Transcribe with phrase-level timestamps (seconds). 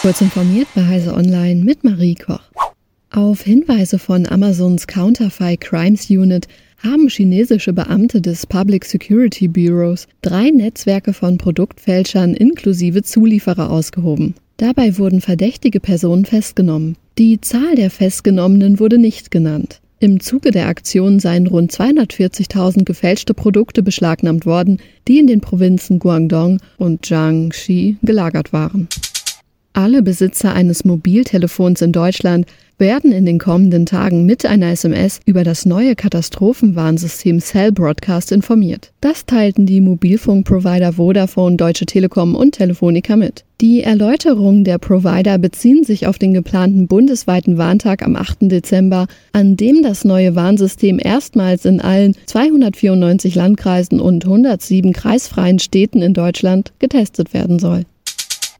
[0.00, 2.42] Kurz informiert bei Heise Online mit Marie Koch.
[3.10, 6.46] Auf Hinweise von Amazons Counterfei Crimes Unit
[6.84, 14.36] haben chinesische Beamte des Public Security Bureaus drei Netzwerke von Produktfälschern inklusive Zulieferer ausgehoben.
[14.58, 16.96] Dabei wurden verdächtige Personen festgenommen.
[17.18, 19.80] Die Zahl der Festgenommenen wurde nicht genannt.
[19.98, 24.78] Im Zuge der Aktion seien rund 240.000 gefälschte Produkte beschlagnahmt worden,
[25.08, 28.86] die in den Provinzen Guangdong und Jiangxi gelagert waren.
[29.72, 32.46] Alle Besitzer eines Mobiltelefons in Deutschland
[32.78, 38.92] werden in den kommenden Tagen mit einer SMS über das neue Katastrophenwarnsystem Cell Broadcast informiert.
[39.00, 43.44] Das teilten die Mobilfunkprovider Vodafone, Deutsche Telekom und Telefonica mit.
[43.60, 48.42] Die Erläuterungen der Provider beziehen sich auf den geplanten bundesweiten Warntag am 8.
[48.42, 56.00] Dezember, an dem das neue Warnsystem erstmals in allen 294 Landkreisen und 107 kreisfreien Städten
[56.02, 57.84] in Deutschland getestet werden soll.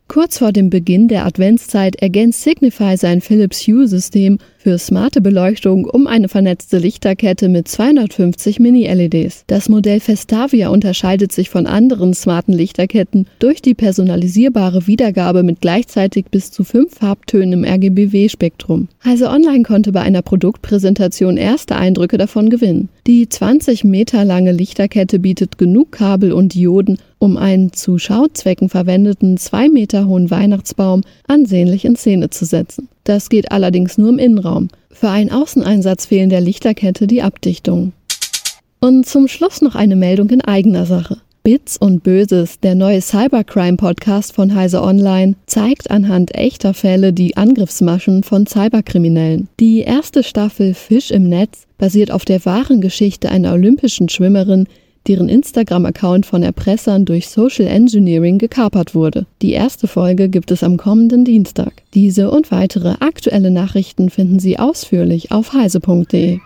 [0.08, 6.06] Kurz vor dem Beginn der Adventszeit ergänzt Signify sein Philips Hue-System für smarte Beleuchtung um
[6.06, 9.44] eine vernetzte Lichterkette mit 250 Mini-LEDs.
[9.46, 16.26] Das Modell Festavia unterscheidet sich von anderen smarten Lichterketten durch die personalisierbare Wiedergabe mit gleichzeitig
[16.30, 18.88] bis zu fünf Farbtönen im RGBW-Spektrum.
[19.04, 22.88] Also Online konnte bei einer Produktpräsentation erste Eindrücke davon gewinnen.
[23.06, 29.36] Die 20 Meter lange Lichterkette bietet genug Kabel und Dioden, um einen zu Schauzwecken verwendeten
[29.36, 32.88] zwei Meter hohen Weihnachtsbaum ansehnlich in Szene zu setzen.
[33.04, 34.68] Das geht allerdings nur im Innenraum.
[34.90, 37.92] Für einen Außeneinsatz fehlen der Lichterkette die Abdichtungen.
[38.80, 41.18] Und zum Schluss noch eine Meldung in eigener Sache.
[41.42, 48.22] Bits und Böses, der neue Cybercrime-Podcast von Heise Online, zeigt anhand echter Fälle die Angriffsmaschen
[48.22, 49.48] von Cyberkriminellen.
[49.58, 54.66] Die erste Staffel Fisch im Netz basiert auf der wahren Geschichte einer olympischen Schwimmerin,
[55.06, 59.26] deren Instagram-Account von Erpressern durch Social Engineering gekapert wurde.
[59.42, 61.72] Die erste Folge gibt es am kommenden Dienstag.
[61.94, 66.38] Diese und weitere aktuelle Nachrichten finden Sie ausführlich auf heise.de.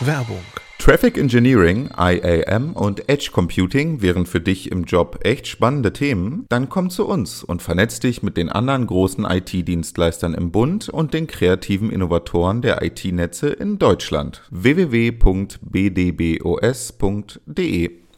[0.00, 6.46] Werbung Traffic Engineering, IAM und Edge Computing wären für dich im Job echt spannende Themen?
[6.48, 11.12] Dann komm zu uns und vernetz dich mit den anderen großen IT-Dienstleistern im Bund und
[11.12, 14.40] den kreativen Innovatoren der IT-Netze in Deutschland.
[14.50, 15.58] www.bdbos.de